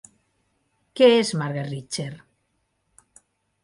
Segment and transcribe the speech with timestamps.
[1.01, 2.11] Què és Marga Richter?